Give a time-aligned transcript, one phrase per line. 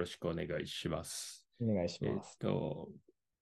[0.00, 1.46] ろしくお願いします。
[1.60, 2.38] お願いしえっます。
[2.38, 2.88] と、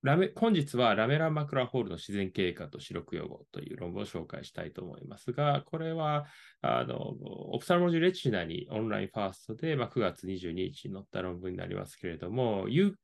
[0.02, 6.26] ラメ本日はラメラマクラホールの自然経過と視力予防という論文を紹介したいと思いますが、これは
[6.60, 12.94] あのオプサルモロジーレチナにオンラインファーストで、まあ、9月22日に載った論文になりますけれども、ゆ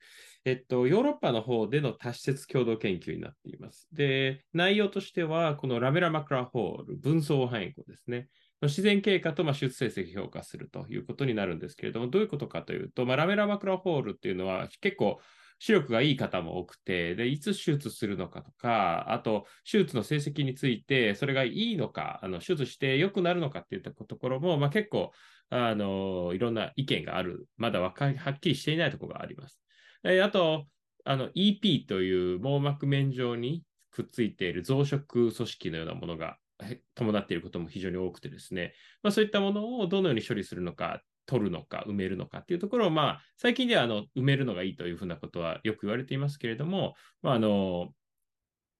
[0.45, 3.89] えっと、ヨーロッパの方での多施設共同研究になっています。
[3.93, 8.29] で、内容としては、このラメラマクラホール、分層範囲語ですね。
[8.63, 15.21] 自然経過とまあ手術成績評価するということになるんですけれども、どういうことかというと、まあ、ラメラマクラホールっていうのは結構
[15.58, 25.12] 視力がいい方も多くて、で、いつ手術するのかとか、あと、手術の成績について、それがいいのか、あの手術して良くなるのかっていったところも、まあ、結構、
[25.50, 29.61] あの、いろんな意見がある、まだわかはっきりしていないところがあります。
[30.04, 30.67] えあと、
[31.04, 36.36] あの、EP という網膜面上にくっついている増殖組織のようなものが
[36.95, 47.89] 伴っていることも非常に多くてですね、まあ、そういったものをどのように処理するのか、取るのか、埋めるのかっていうところを、まあ、最近ではあの埋めるのがいいというふうなことはよく言われていますけれども、まあ、あの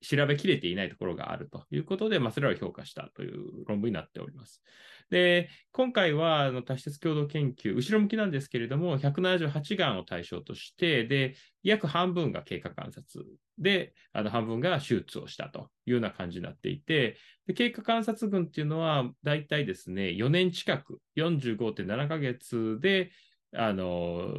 [0.05, 4.63] 調べきれていないところがあるということで、まあ、それを評価したという論文になっております。
[5.11, 13.25] で、今回はあの多施設共同研究、後ろ向きなんですけれども、178がんを対象として、で、約半分が経過観察
[13.59, 23.11] で、あの半分が手術をしたというような感じになっていて、で経過観察群っていうのは、大体ですね、4年近く、45.7ヶ月で、
[23.55, 24.35] あの、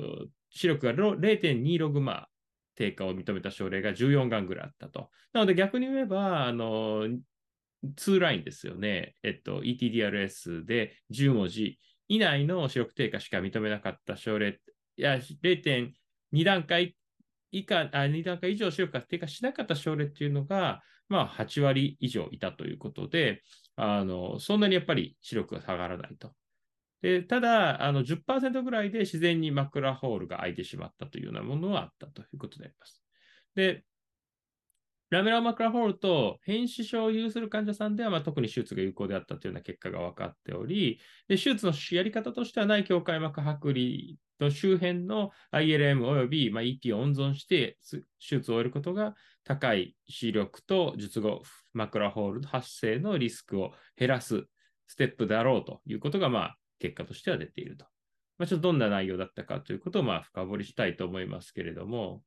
[0.49, 2.34] 視力が0.2ログマー
[2.75, 5.09] 低下を認めた症例が14がんぐらいあったと。
[5.33, 7.07] なので逆に言えば、あの、
[7.83, 9.15] 2ラインですよね。
[9.23, 14.59] えっと、ETDRS で10文字以内の視力低下しか認めなかった症例、
[14.97, 16.95] いや、0.2段階
[17.51, 23.41] 以下、あ2段階以上視力が低下しなかった症例っていうのが、まあ、8割以上いたということで、
[23.75, 26.33] あの、そんなにやっぱり視力が下がらないと。
[27.05, 33.03] でただ、あの10%ぐらいで自然にマクラホールが開いてしまったというようなものはあったということであります。
[33.53, 33.83] で、
[35.11, 49.13] ラメラマクラホールと変死症を有する患者さんでは、まあ、特に手術が有効であったというような結果が分かっており、で手術のやり方としては内境界膜剥離の周辺の ILM および、まあ、EP を温存して手術を終えることが
[49.43, 54.45] 高い視力と術後マクラホール発生のリスクを減らす
[54.87, 57.85] ステップだろうということが、まあ、結果としては出ていると。
[58.37, 62.21] まあ、ちょっとどんな内容だったかということをまあ深掘りしたいと思いますけれども、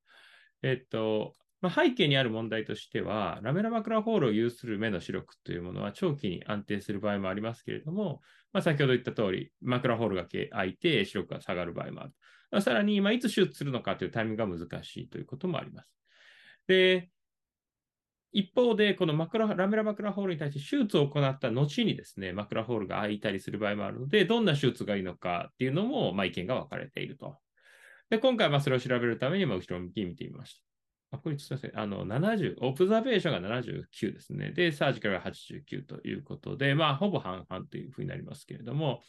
[0.63, 8.21] えっと、まあ、背景にある問題としては、ラメラマクラホールを有する目の視力というものは長期に安定する場合もありますけれども、
[8.53, 12.13] まあ、先ほど言った通り、マクラホールが開いて視力が下がる場合もある。
[12.51, 15.89] まあさらに、まあ、いつ手術するのかというタイミングが難しいということもあります。
[16.69, 17.11] で、
[18.33, 27.39] 一方で、このマクララメラマクラホールに対して手術を行った後にですね、マクラホールが開いたりする場合もあるので、どんな手術がいいのかっていうのも、まあ、意見が分かれていると。
[28.11, 30.57] で、今回はそれを調べるために、まあ、後ろ向き見てみまし
[31.11, 31.17] た。
[31.17, 31.79] あ、これすみません。
[31.79, 34.51] あの、70、オブザベーションが79ですね。
[34.51, 39.03] で、サージカルが89ということで、まあ、ほぼ半々というふうになりますけれども、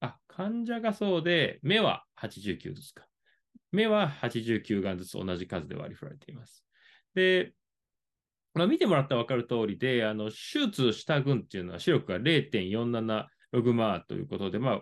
[0.00, 3.06] あ、患者がそうで、目は89ずつか。
[3.70, 6.64] 目は89眼ずつ同じ数で割り振られています。
[7.14, 7.52] で、
[8.54, 14.80] まあ、見てもらったら分かる通りで、あの手術した群っていうのは視力が0.47ログマーということで、まあ、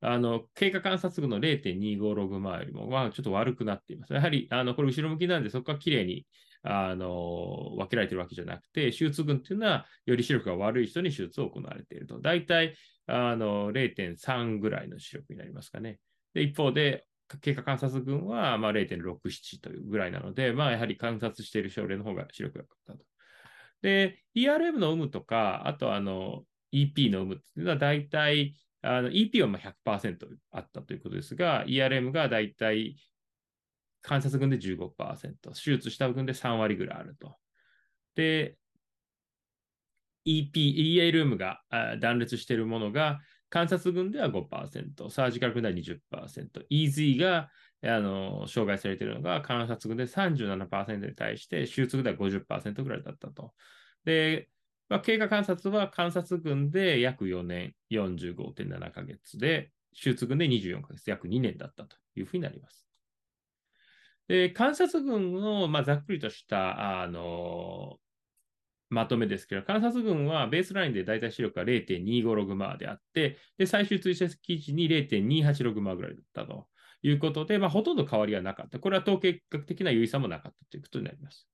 [0.00, 4.12] あの経過観察群の0.25ログマーよりも、まあ、ちょっと悪くなっています。
[4.12, 6.26] やはり、あのこれ後ろ向きなんで、そこがきれいに
[6.62, 12.20] あの分けられているわけじゃなくて、手術群っていうのは、より視力が悪い人に手術を行われていると。
[12.20, 15.98] 大体あの0.3ぐらいの視力になりますかね。
[16.34, 17.06] で一方で、
[17.36, 23.04] 経過観察群はまあ0.67というぐらいなので、まあ、やはり観察している症例の方が視力が良かったと。
[23.82, 32.96] で、ERM の有無とか、あとあの EP の有無っていうのは大体、あの EP はまあ100%あったということですが、ERM が大体
[34.02, 34.88] 観察群で15%、
[35.52, 37.36] 手術した群で3割ぐらいあると。
[38.14, 38.56] で、
[40.26, 41.60] EP、ELM が
[42.00, 43.20] 断裂しているものが
[43.50, 47.50] 観察群では5%、サージカル群では20%、EZ が
[47.82, 53.54] あの障害されているのが観察群で37%に対して、手術群では50%ぐらいだったと。
[54.04, 54.48] で、
[54.88, 62.88] まあ、経過観察は観察群で約4年、45.7ヶ月で、手術群で24ヶ月、約2年だったというふうになります。
[64.28, 67.98] で観察群の、まあ、ざっくりとした、あの
[68.90, 76.66] まとめですけど、観察群はベースラインで大体視力が0.25ログマーであって、で最終追跡時に0.28ログマーぐらいだったと
[77.02, 78.78] いうことで、まあ、ほとんど変わりはなかった。
[78.78, 81.48] これは統計学的な優位さもなかったということになります。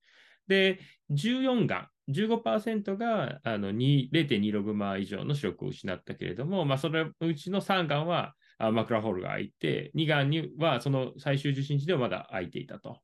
[0.46, 13.00] で、14が、15%があの0.2ログマー以上の視力を失ったけれども、まあ、そのうちの3がんはマクラホールが開いて、2がんにはその最終受診時ではまだ開いていたと。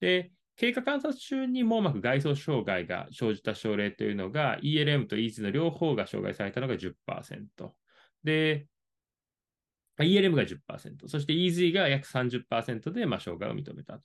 [0.00, 6.94] で、経過観察中に網膜外装障害が生じた症例というのが ELM と EZ の両方が障害されたのが10%。
[8.24, 8.66] で、
[10.00, 14.00] ELM が10%、そして EZ が約30%で、まあ、障害を認めたと。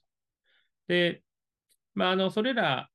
[0.86, 1.24] で、
[1.92, 2.88] まあ、あの、それら、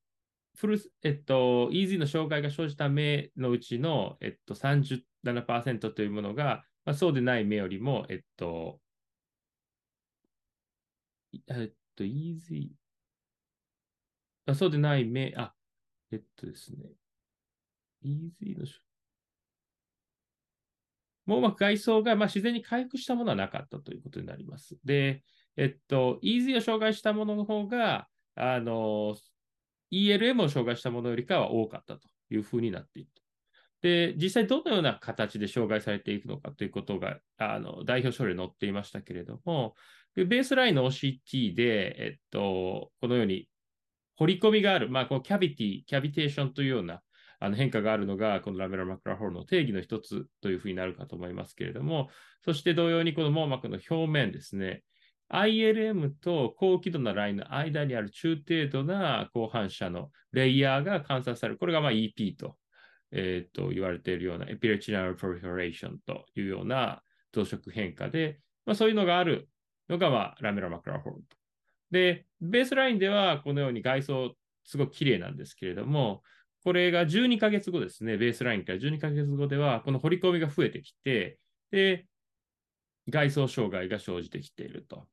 [0.55, 8.79] フル、えっと、EZ の障害が生じた目のうちの、えっと、37%というものが、まあ、そうでない目よりも、えっと、
[11.33, 12.69] えっと、EZ、
[14.51, 15.53] あそうでない目、あ、
[16.11, 16.89] えっとですね。
[18.03, 18.65] EZ の
[21.25, 24.77] 網膜外装がまあ自然に回復したものはなかったということになります。
[24.83, 25.23] で、
[25.57, 29.15] えっと、EZ を障害したものの方が、あの、
[29.91, 33.09] ELM を障害したものよりかは多かったというふうになっている。
[33.81, 39.75] で、実際どのような形で障害されていくのかということが、あの、代表書類に載っていましたけれども、
[40.15, 43.47] ベースラインの OCT で、えっと、このように
[44.19, 47.01] 掘り込みがある、まあ、このキャビティ、キャビテーションというような
[47.39, 52.09] あの変化があるのが、このラメラマクラホールの定義の一つというふうになるかと思いますけれども、
[52.43, 54.83] そして同様にこの網膜の表面ですね、
[55.29, 61.57] ILM と高輝度なラインの間にある中程度な広範射のレイヤーが観察される。
[61.57, 62.57] これがまあ EP と,、
[63.11, 67.01] えー、と言われているようなエピレチナルプロフィレーションというような
[67.31, 69.47] 増殖変化で、まあ、そういうのがある
[69.87, 71.38] のが、まあ、ラメラマクラホールと。
[71.91, 76.23] で、ベースラインではこのように外装すごく綺麗なんですけれども、
[76.63, 81.39] これが12ヶ月後ですね、ベースラインから12ヶ月後では、この掘り込みが増えてきて、
[81.71, 82.05] で、
[83.09, 85.07] 外装障害が生じてきていると。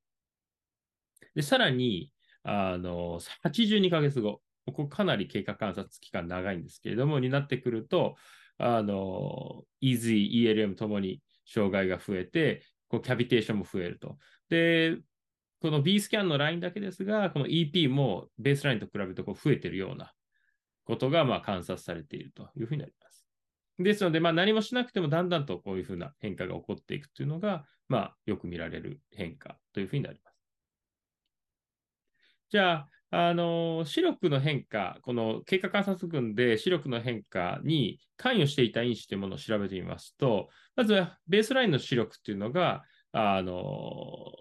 [1.34, 2.12] で、さらに、
[2.42, 8.16] あの、82ヶ月後、ここかなり経過観察期間長いんですけれども、になってくると、
[8.58, 14.18] あの、EZ、ELM ともに障害が増えて、こうキャビテーションも増えると。
[14.48, 14.96] で、
[15.60, 20.12] この B スキャンのラインだけですが、この EP もベースラインと比べてこう増えているような
[20.84, 23.26] ことがまあ観察されているというふうになります。
[23.78, 30.36] ですので、まあ、何もしなくてもだんだんとこういうふうな変化が起こっていくというのが、まあ、よく見られる変化というふうになります。
[32.48, 42.82] じゃあ、あの視力の変化、この経過観察群で視力の変化に関与していた因子というものを調べてみますと、まずはベースラインの視力というのが、
[43.12, 44.32] あの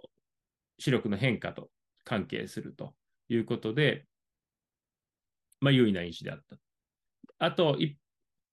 [0.80, 1.70] 視力の変化と
[2.04, 2.96] 関係すると
[3.30, 4.06] いうことで、
[5.62, 6.58] まあ、優位な因子であった。
[7.40, 7.78] あと、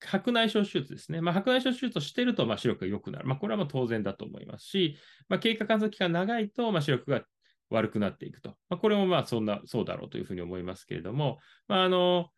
[0.00, 1.20] 白内障手術ですね。
[1.20, 3.28] まあ、白内障手術をしてると、ま、視力が良くなる。
[3.28, 4.96] まあ、これはもう当然だと思いますし、
[5.28, 7.22] まあ、経過観測期間長いと、ま、視力が
[7.70, 8.56] 悪くなっていくと。
[8.68, 11.38] ま、これもまあそんな、そうだろうというふうに思いますけれども、
[11.68, 12.28] ま、あの、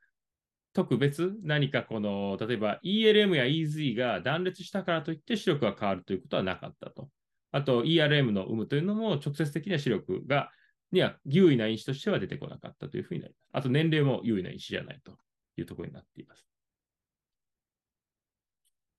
[0.74, 7.08] 特別何かこの、例えば ELM や EZ が断裂したからといって視力が変わるということはなかったと。
[7.54, 10.50] あと ERM の有無というのも直接的な視力が、
[10.90, 13.50] には優位な因子としては出てこなかったというふうになります。
[13.52, 15.16] あと年齢も優位な因子じゃないと
[15.56, 16.44] いうところになっています。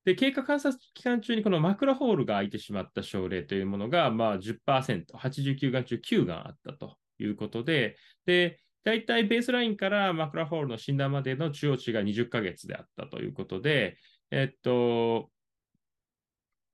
[0.06, 13.98] で、経過観察期間中にこのマクロホールが開いてしまった症例というものが、まあ10%、89がん中9がんあったということで、で、大体ベースラインからマクロホールの診断までの中央値が20ヶ月であったということで、
[14.32, 15.30] えっと、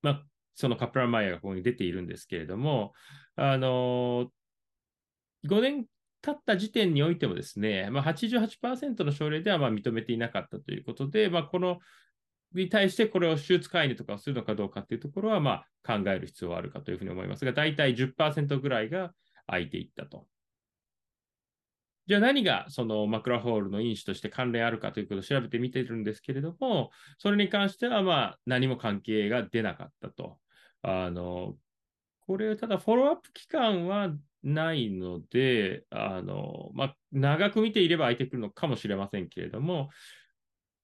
[0.03, 0.30] まあ、
[0.61, 2.93] そのカプランマイヤーがここに出ているんですけれども、
[3.35, 4.31] あの
[5.47, 5.85] 5年
[6.21, 11.79] 経った時点においてもですね、まあ、88%の症例ではまあ認めていなかったということで、まあ、この
[12.53, 19.13] に対してこれを手術介入とかをするのかどうかというところはまあ考える必要はあるかというふうに思いますが、大体10%ぐらいが
[19.47, 20.27] 空いていったと。
[22.07, 30.40] じゃあ何がそのマクラホールの因子として関連あるかということを調べてみているんですけれども、それに関してはまあ何も関係が出なかったと。
[30.81, 31.57] あの、
[32.27, 39.89] これ、ただフォローアップ期間はないので、あの、まあ、長く見ていれば空いてくるのかもしれませんけれども、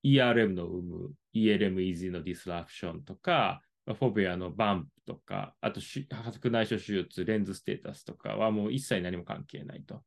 [0.03, 6.05] ERM の有無、ELM EZ のディスラプションとか、フォビアのバンプとか、あと白
[6.51, 10.03] 内障手術、レンズステータスとかはもう一切何も関係ないと。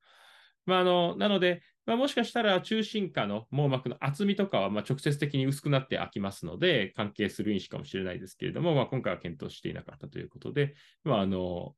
[0.71, 10.75] まあ、あのなので、まあ、もしかしたら中心下の網膜の厚みとかはま直接的に薄くなって開きますので、関係する因子かもしれないですけれども、まあ、今回は検討していなかったということで、
[11.05, 11.75] まあ、あの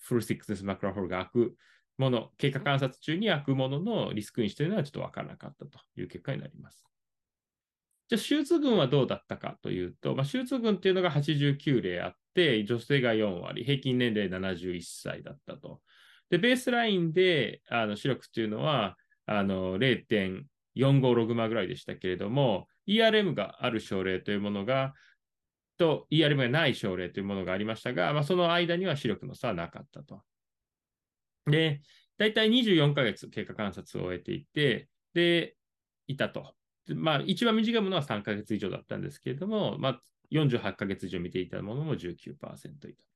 [0.00, 1.56] フルシックスマクラホールが開く
[1.96, 6.84] もの、経過観察中に開くもののリスク因子というのはちょっと分からなかったという結果になります。
[8.08, 15.80] じゃあ、手術群はどうだったかというと、まあ、手術群っていうのが89例あって、女性が4割、平均年齢71歳だったと。
[16.30, 24.94] で、ベースラインであの視力っていうのはあの0.45ログマぐらいでしたけれども、ERM がある症例というものが、
[25.76, 30.22] と ERM がない症例というものがありましたが、まあ、その間には視力の差はなかったと。
[31.46, 31.80] で、
[32.16, 35.56] 大体24ヶ月経過観察を終えていて、で、
[36.06, 36.54] いたと。
[36.94, 40.00] まあ、一番短いものは3ヶ月以上だったんですけれども、まあ、
[40.32, 43.13] 48ヶ月以上見ていたものも19%いた。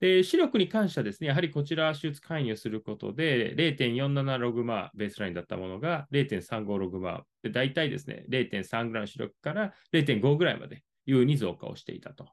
[0.00, 12.28] で、視力に関してはですね、やはりこちら手術介入することで、0.47ログマーベースラインだったものが0.35ログマー、で大体ですね、0.3ぐらいの視力から0.5ぐらいまで優に増加をしていたと。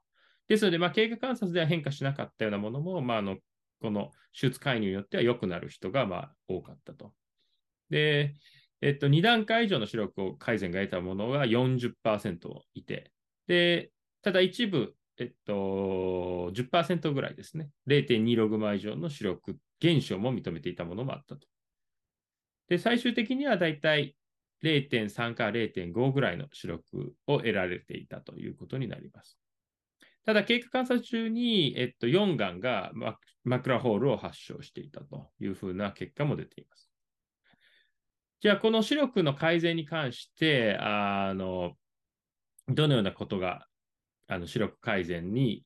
[0.48, 3.38] ですので、まあ、経過観察では変化しなかったようなものも、まあ、あの
[3.82, 7.14] この手術介入によっては良くなる人がまあ多かったと。
[7.90, 8.34] で、
[8.82, 13.12] えっと、2段階以上の視力を改善が得たものが40%いて、
[13.48, 17.70] で、ただ一部、えっと、10%ぐらいですね。
[17.88, 21.48] 0.2ログマ以上の視力減少も認めていたものもあったと。
[22.70, 24.16] で、最終的にはだいたい
[24.64, 29.40] 0.3から0.5ぐらいの視力を得られていたということになります。
[30.26, 32.92] ただ、経過観察中に、えっと、4がんが
[33.44, 36.92] マクラホールを発症していたというふうな結果も出ています。
[38.42, 41.74] じゃあ、この視力の改善に関して、あの、
[42.68, 43.68] どのようなことが
[44.28, 45.64] あの視力改善に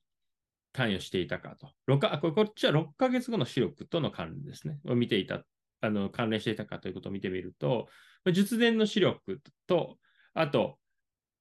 [0.74, 1.70] 関与していたかと。
[1.88, 4.80] 6かこっちは6ヶ月後の視力との関連ですね。
[4.86, 5.44] を見ていた、
[5.82, 7.88] あの関連していたかということを見てみると、
[8.32, 9.98] 術前の視力と、
[10.34, 10.78] あと、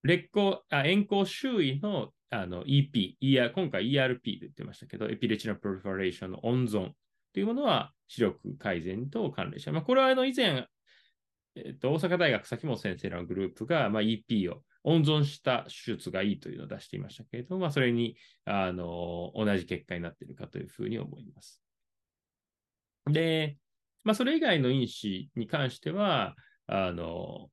[0.03, 6.91] 劣光あ円光周囲のあの EP、ER、今回 ERP で言ってましたけど、エピレチナプロファレーションの温存
[7.33, 10.67] というものは視力改善と関連して、まあ、これはあの以前、
[11.57, 21.63] えっと、大阪大学崎本先生のグループが、まあ、EP を温存した手術がいいというのを出していましたけれども、まあ、それにあの同じ結果になっているかというふうに思います。
[23.07, 23.59] で、
[24.05, 26.35] まあ、それ以外の因子に関しては、
[26.67, 27.49] あの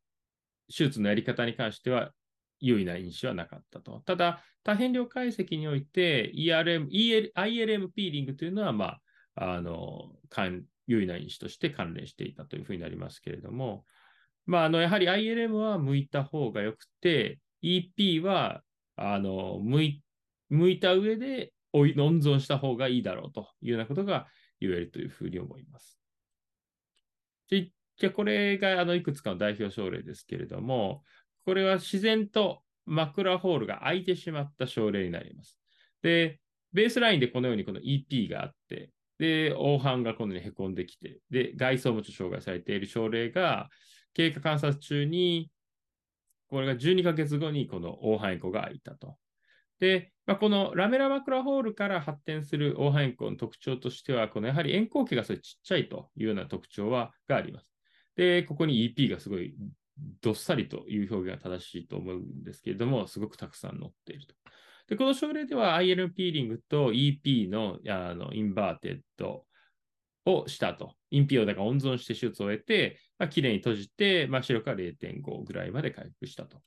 [0.70, 2.12] 手術のやり方に関しては
[2.60, 4.02] 優位な因子はなかったと。
[4.06, 8.98] ただ、多変量解析において ERM、EL、ILM ピーリングというのは、ま
[9.36, 10.12] あ、あの
[10.88, 13.86] 優位な因子として関連していたというふうになりますけれども、
[14.48, 18.64] まあ、あのやはり ILM は向いた方がよくて、EP は
[18.96, 20.02] あの向い
[20.50, 24.28] 向いた上で温存した方がいいだろうというようなことが
[24.60, 26.00] 言えるというふうに思います。
[27.50, 31.04] じゃあ、これがあのいくつかの代表症例ですけれども、
[31.46, 35.60] これは自然とマクラホールが開いてしまった症例になります。
[36.04, 36.40] で、
[36.74, 43.70] ベースラインでこのようにこの EP があって、で、黄斑がこのように凹んできて、で、外装もちょっと障害されている症例が、
[44.18, 45.52] 経過観察中に、
[46.48, 49.16] これが12ヶ月後にこの黄斑炎がいたと。
[49.80, 57.72] で、まあ、このラメラマクラホールから発展する黄斑炎の特徴としては、このやはり円光器がそれちっちゃいというような特徴はがあります。
[58.16, 59.54] で、ここに EP がすごい
[60.22, 64.34] どっさりという表現が正しいと思うんですけれども、すごくたくさん載っていると。
[64.88, 69.46] で、この症例では IL ピーリングと EP のあのインバーテッド
[70.28, 70.94] をしたと。
[71.10, 76.62] EP をだから温存して手術を終えて、まあ、きれいに閉じて、まあ、視力は0.5ぐらいまで回復したと。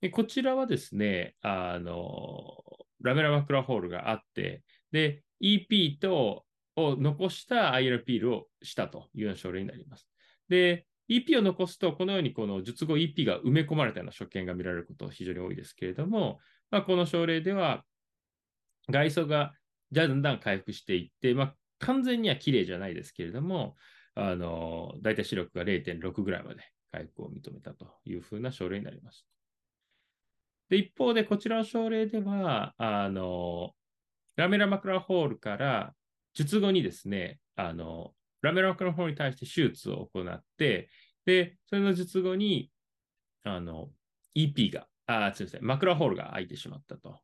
[0.00, 2.62] でこちらはですね、あの、
[3.02, 4.62] lamellar macular hole があって、
[4.92, 6.44] で、EP と
[6.76, 10.08] を残した IL ピールをしたというような症例になります。
[10.48, 16.38] で、EP を残すと、このようにこの術後 EP が埋め込まれたような所見が見られること非常に多いですけれども、
[16.70, 17.84] まあ、この症例では、
[18.88, 19.52] 外装が
[19.92, 23.76] だんだん回復していって、まあ、完全には綺麗じゃないですけれども、
[24.14, 29.26] あの、大体視力が0.6ぐらいまで回復を認めたというふうな症例になります。
[30.68, 33.72] で、一方で、こちらの症例では、あの、
[34.36, 35.94] ラメラマクラホールから
[36.34, 40.88] 術後にですね、あの、ラメラマクラホールに対して手術を行って、
[41.24, 42.70] で、それの術後に、
[43.44, 43.90] あの、
[44.34, 47.18] EP が、あ、すみません、マクラホールが開いてしまったと。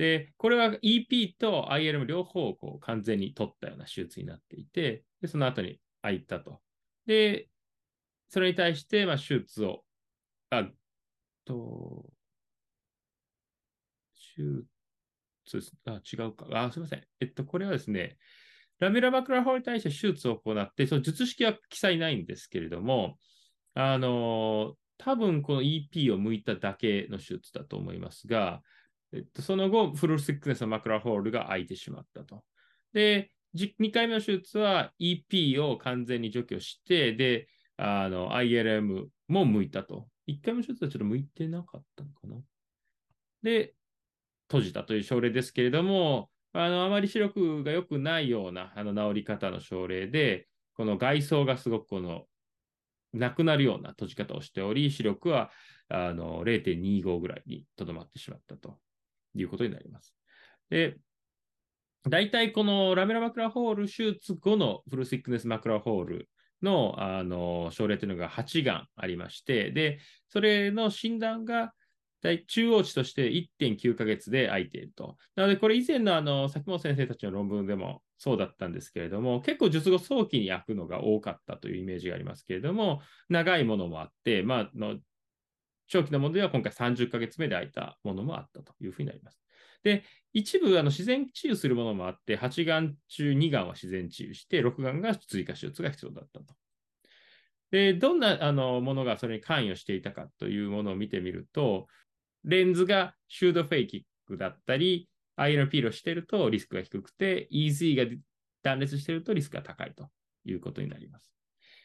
[0.00, 6.62] で、これは EP と ILM 両方をこう完全に取ったような手術になっていて、でその後に開いたと。
[7.04, 7.50] で、
[8.30, 9.84] それに対して、まあ、手術を、
[10.48, 10.66] あ、
[11.44, 12.10] と、
[15.44, 16.46] 手術、あ、違うか。
[16.54, 17.04] あ、すみません。
[17.20, 18.16] えっと、これはですね、
[18.78, 23.18] ラメラマクラ法に対して手術を行って、その術式は記載ないんですけれども、
[23.74, 28.62] あの、多分この EP を向いただけの手術だと思いますが、
[29.12, 32.44] えっと、その後、フルシックネスのマクラホールが開いてしまったと。
[32.92, 40.08] で、2回目の手術は EP を完全に除去して、で、ILM も向いたと。
[40.28, 42.36] 1回目の手術はちょっと向いてなかったのかな。
[43.42, 43.74] で、
[44.48, 52.26] 閉じたという症例ですけれども、あの、あまり視力が良くないようなあの治り方の症例で、この外装がすごくこの、
[53.12, 55.50] なくなるような閉じ方をしており、視力は
[55.88, 58.78] あの0.25ぐらいにとどまってしまったと
[59.34, 60.14] いうことになります。
[60.70, 60.98] で、
[62.08, 66.28] 大体このラメラマクラホール手術後のフルシックネスマクラホール
[66.62, 71.72] のあの症例というのが8がんありまして、で、それの診断が
[72.46, 75.16] 中央値として1.9ヶ月で空いていると。
[75.36, 84.98] なので、これ以前のあの崎本先生たちの論文でもそうだったんですけれども、結構術後早期に焼くのが多かったというイメージがありますけれども、長いものもあって、まあ、の
[85.90, 89.40] 長期のものでは今回30ヶ月目で空いたものもあったというふうになります。
[89.82, 96.54] で、一部あの自然治癒するものもあって、8がん中2がんは自然治癒して、6がんが追加手術が必要だったと。
[97.72, 101.88] で、どんなあのものがそれに関与していたかというものを見てみると、
[102.44, 108.16] レンズがシュードフェイキックだったり、INP をしているとリスクが低くて、EZ が
[108.62, 110.08] 断裂しているとリスクが高いと
[110.44, 111.32] いうことになります。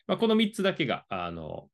[0.07, 1.69] まあ、この3つだけがあの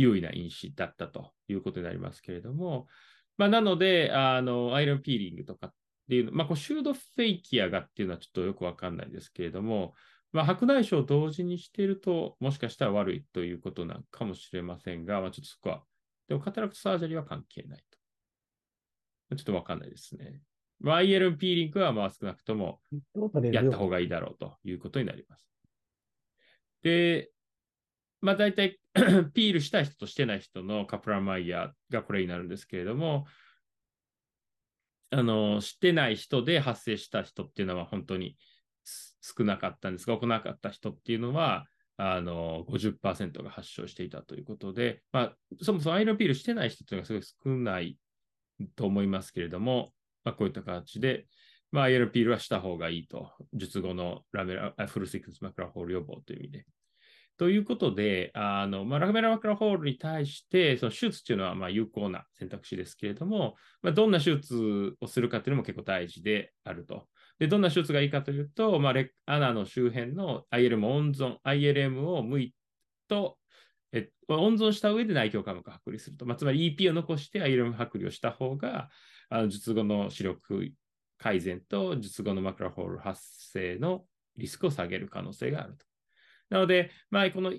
[0.00, 2.86] 有意な因子だったということになりますけれども、
[3.36, 5.74] まあ、なので、あの、 ILM peeling とかっ
[6.08, 9.94] ていう、まあ、こう pseudophakia がっていうのはちょっとよくわかんないですけれども、
[10.32, 15.82] まあ、白内障を同時にしていると、もしかしたら悪いということなのかもしれませんが、まあ、ちょっとそこは、
[16.28, 17.84] でも cataract surgery は関係ない
[19.28, 19.36] と。
[19.36, 20.40] ちょっとわかんないですね。
[20.84, 22.80] IL ピーリングはまあ少なくとも
[23.52, 25.46] やった方がいいだろうということになります。
[26.82, 27.30] で、
[28.20, 28.78] まあ大体
[29.34, 33.26] ピールした人としてない人のカプラマイヤーがこれになるんですけれども、
[35.10, 38.36] あの、してない人で発生した人っていうのは本当に
[39.20, 47.98] 少なかったんですが、行なかった人っていうのは、あの、50%が発症していたということで、まあ、そもそもアイロンピールしてない人っていうのがすごい少ない
[48.76, 49.92] と思いますけれども、
[50.24, 51.26] まあ、こういった形で、
[51.72, 56.66] まあ、アイロンピールはした方がいいと、術後のラメラフルシックスマクラホール予防という意味で。
[57.40, 67.08] ということで、あのまあ、ラグメラマクラホールに対して、その手術というのはま有効な選択肢ですけれども、まあ、どんな手術をするかというのも結構大事であると。
[67.38, 72.54] でどんな手術がいいかというと、まあ、穴の周辺の ILM 温存、ILM を向い
[73.08, 73.38] と、
[73.92, 76.26] え温存した上で内胸管膜剥離すると。
[76.26, 78.90] まあ、つまり EP を残して ILM 剥離をした方が、
[79.30, 80.74] あの術後の視力
[81.16, 84.04] 改善と術後のマクラホール発生の
[84.36, 85.89] リスクを下げる可能性があると。
[86.50, 87.52] なので、まあ、この、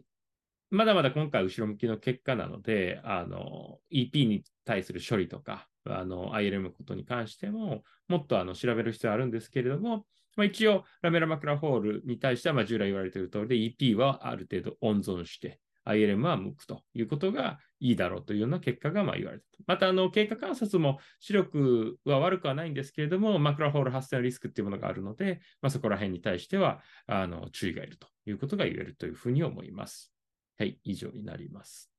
[0.69, 19.45] まだまだ今回後ろ向きの結果なので、の、EP に対する処理とか、ILM ことに関しても、もっとあの調べる必要あるんですけれども、まあ、一応、ラメラマクラホールに対しては、従来言われている通りで EP はある程度温存して、ILM は向くということがいいだろうというような結果がまあ言われた。
[19.65, 30.13] また、経過観察も視力は悪くはないんですけれども、マクラホール発生のリスクっていうものがあるので、まあ、そこら辺に対してはあの注意がいるということが言えるというふうに思います。
[30.57, 31.91] はい、以上になります。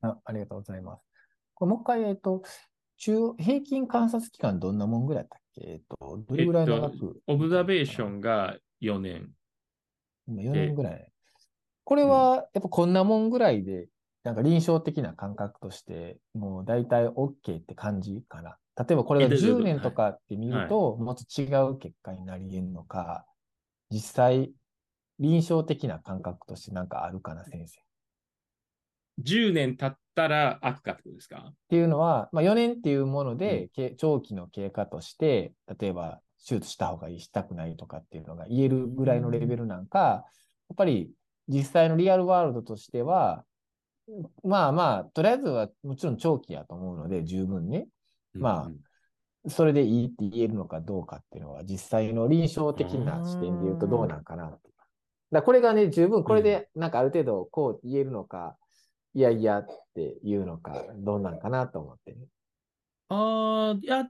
[0.00, 1.02] あありがとうございます。
[1.54, 2.42] これもう一回、えっと、
[2.96, 5.70] 中平均観察期間どんなもんぐらいだったっけ？
[5.70, 9.30] えっと、どれぐらい長く、えっと、オブザベーションが4年。
[10.26, 11.12] 今4年ぐらい。
[11.84, 13.88] これは、やっぱこんなもんぐらいで
[14.22, 18.58] なんか臨床的な感覚として、もう大体 OK って感じかな。
[18.76, 23.26] 例えばこれが10年とかって見ると、もっと違う結果になり得るのか、
[23.90, 24.52] 実際、
[25.18, 27.80] 臨床的な感覚としてなんかあるかな、先生。
[29.20, 31.46] 10年経ったら悪かってことですか？
[31.48, 41.10] っていうのは、まあ、4年っていうもので、うん、長期の経過として、例えば手術した方がいい、したくないとかっていうのが言えるぐらいのレベルなんか、やっぱり
[41.48, 43.44] 実際のリアルワールドとしては、
[44.44, 47.88] まあまあ、とりあえずはもちろん長期やと思うので、十分ね。
[48.34, 48.70] ま
[49.46, 54.67] あ、それでいいって言えるのかどうかっていうのは、実際の臨床的な視点で言うとどうなんかなって。
[55.30, 58.56] だこれがね、十分これでなんかある程度こう言えるのか、
[59.14, 62.12] いやいやっていうのか、どうなんかなと思って。
[62.12, 62.18] ね。
[63.08, 64.08] ああ、いや、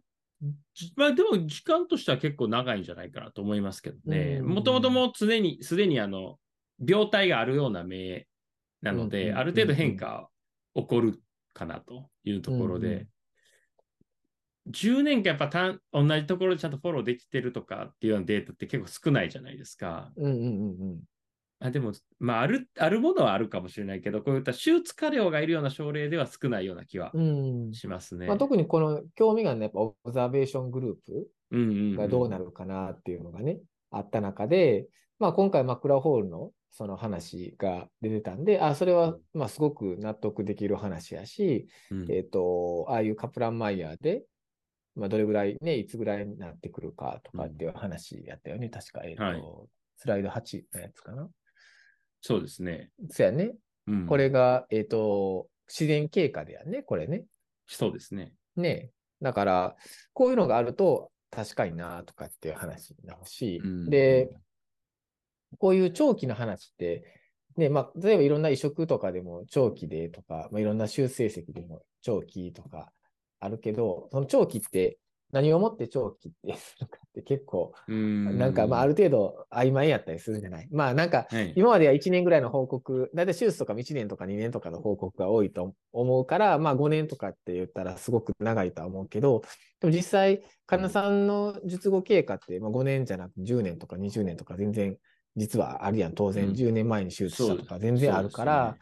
[0.96, 4.40] まあでも時間としては結構長いんじゃないかなと思いますけどね。
[4.42, 6.38] もともともう常に、すでにあの、
[6.86, 8.26] 病態があるような目
[8.82, 10.28] なので、ある程度変化
[10.74, 11.20] 起こる
[11.52, 13.08] かなというところで、
[14.70, 20.10] 10年間やっぱた同じところでちゃんとフォローできてるとかっていうようなデータって結構少ないじゃないですか。
[20.16, 21.00] うんうんうん
[21.60, 27.10] あでも、まあ、ある、あるものはあるかもしれないけど、こういった手術過量がいるような症例では少ないような気は
[27.72, 28.28] しますね。
[28.28, 33.58] まあ、特にこの興味がね、やっぱオブザベーショングループがどうなるかなっていうのがね、
[33.90, 34.86] あった中で、
[35.18, 44.22] まあ、今回マクラホールのその話が出てたんで、あ、それは、まあ、すごく納得できる話やし、うん、えっ、ー、と、ああいうカプランマイヤーで、
[44.98, 48.66] まあ、どれぐらいね、いつぐらいになってくるかとかっていう話やったよね。
[48.66, 49.42] うん、確か、えっ、ー、と、はい、
[49.96, 51.28] スライド8のやつかな。
[52.20, 52.90] そうですね。
[53.10, 53.52] そうやね。
[53.86, 57.24] うん、これが、えっ、ー、と、自然経過でやね、これね。
[57.66, 58.32] そうですね。
[58.56, 58.90] ね
[59.22, 59.76] だから、
[60.12, 64.30] こういうのがあると確かになとかっていう話になるし、うんで、
[65.58, 67.04] こういう長期の話って、
[67.56, 72.92] ね、まあ、例えばいろんな移植とかでも長期でとか、まあ、いろんな修正石でも長期とか
[73.40, 74.98] あるけど、その長期って
[75.32, 78.38] 何をもって長期ってするかって結構、うん。
[78.38, 80.68] なんかまあある程度曖昧やったりするんじゃない。
[80.72, 81.52] まあなんかはい。
[81.54, 89.42] 今までは1年ぐらいの報告、だいたい手術とかも1年とか2年とかの報告が多いと思うから、まあ5年とかって言ったらすごく長いとは思うけど、
[89.80, 94.96] でも実際、患者さんの術後経過って、まあ、5年じゃなく10年とか20年とか全然
[95.36, 96.14] 実はあるやん。
[96.14, 96.54] 当然うん。
[96.54, 98.76] 10年前に手術したとか全然あるから、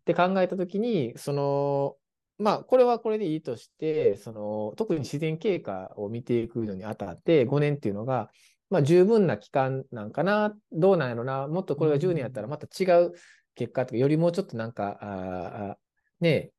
[0.00, 1.96] って考えたときに、その、
[2.40, 8.30] まあ、これはこれでいいとして、その、特に自然経過を見ていくのにあたって、5年っていうのが、
[8.70, 13.12] まあ、十分な期間なんかな、どうなんやろな、もっとこれが10年やったらまた違う
[13.54, 15.76] 結果とか、よりもうちょっとなんか、あ
[16.20, 16.52] ね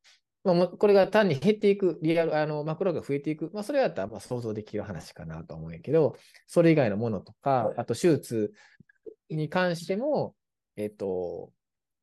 [0.44, 6.16] まあ、これが単に減っていく、リアル、あの、マクロが増えていく、まあ、それやったらまあ想像できる話かなと思うんやけど、
[6.48, 8.52] それ以外のものとか、あと手術
[9.30, 10.36] に関しても、
[10.76, 11.52] えっと、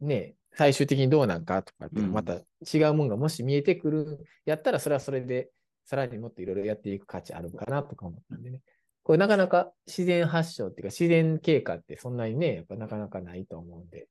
[0.00, 2.40] ね、最終的にどうなんかとかってまた
[2.74, 5.50] 違うものがもし見えてくるやったら、それはそれで、
[5.84, 8.60] さらにもっといろいろやっていく価値あるかなとか思ったんでね。
[9.04, 14.06] これなかなか自然発症っていうか自然経過ってそんなにね、やっぱなかなかないと思うんで、す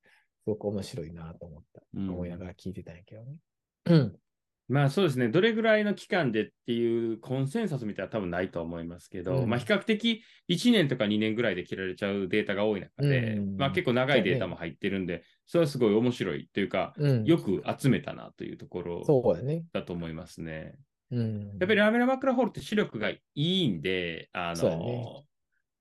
[0.45, 1.81] ごく面白いなと思った。
[1.95, 3.35] うん思いながら聞いてたんやけどね。
[3.87, 4.15] うん。
[4.69, 17.23] まあそうですね、どれぐらいの期間でっていうコンセンサスみたいな多分ないと思いますけど、うんまあ比較的1年とか2年ぐらいで切られちゃうデータが多い中で、うんまあ結構長いデータも入ってるんで、それはすごい面白いというか、うん。
[17.23, 20.75] よく集めたなというところだと思いますね。
[21.11, 21.57] うん。
[21.59, 25.23] やっぱりラメラマクラホールって視力がいいんで、あの、ね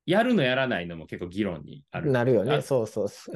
[0.07, 2.13] やるのやらないのも結構議論にある。
[2.13, 2.55] なるよね。
[2.55, 3.35] あそうそうそう。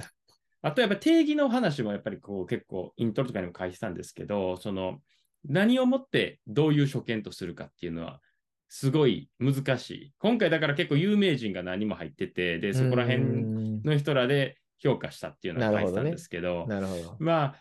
[0.62, 5.00] あとやっぱ定義の話もやっぱりこう結構イントロとかにも書いてたんですけど、その
[5.48, 8.20] 何をもってどういう所見とするかっていうのは
[8.68, 10.12] すごい難しい。
[10.18, 17.16] 今回だから結構有名人が何も入ってて、で、そこら辺うんの人らで評価したっていうのが書いてたんですけど、なるほど。
[17.18, 17.54] まあ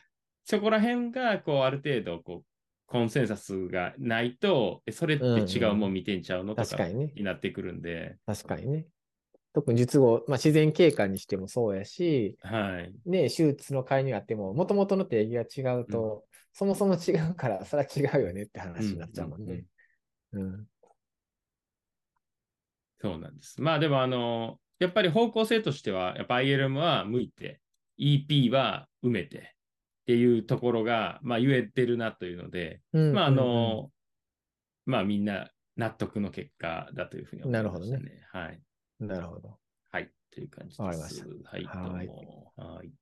[0.44, 2.46] そこら辺がこうある程度こう
[2.86, 8.86] コンセンサスがないと、えそれって違うもん見てんちゃうのとかになってくるんで、確かにね。
[9.54, 13.10] 特に術後、まあ、自然経過にしてもそうやし、はい。
[13.10, 19.66] ね、手術の介入あっても、もともとの定義が違うと、そもそも違うから、それは違うよねって話になっちゃうもんね。
[20.34, 20.68] うん。
[23.02, 23.62] そうなんです。
[23.62, 27.62] まあでも、あの、やっぱり方向性としては、やっぱ ILM は向いて、
[27.98, 29.42] EP は埋めてっ
[30.08, 33.92] ていうところが、まあ言えてるなというので、うんまああうんの、
[34.86, 37.90] まあみんな納得の結果だというふうに思いましたね。
[37.92, 38.62] なるほどはい。
[39.00, 39.58] うんなるほど。
[39.92, 40.12] はい。
[40.32, 40.82] という感じです。
[40.82, 41.64] わかりましたはい。
[41.64, 42.54] はいどうも。
[42.56, 42.99] はい